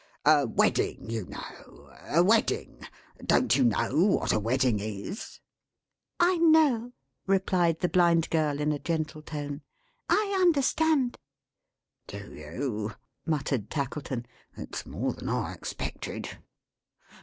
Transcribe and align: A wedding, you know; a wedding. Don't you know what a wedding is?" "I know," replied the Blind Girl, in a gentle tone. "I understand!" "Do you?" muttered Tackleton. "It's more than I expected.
A 0.25 0.47
wedding, 0.47 1.11
you 1.11 1.27
know; 1.27 1.95
a 2.07 2.23
wedding. 2.23 2.81
Don't 3.23 3.55
you 3.55 3.63
know 3.63 3.95
what 4.07 4.33
a 4.33 4.39
wedding 4.39 4.79
is?" 4.79 5.39
"I 6.19 6.37
know," 6.37 6.93
replied 7.27 7.81
the 7.81 7.87
Blind 7.87 8.31
Girl, 8.31 8.59
in 8.59 8.71
a 8.71 8.79
gentle 8.79 9.21
tone. 9.21 9.61
"I 10.09 10.35
understand!" 10.41 11.19
"Do 12.07 12.17
you?" 12.33 12.93
muttered 13.27 13.69
Tackleton. 13.69 14.25
"It's 14.57 14.87
more 14.87 15.13
than 15.13 15.29
I 15.29 15.53
expected. 15.53 16.29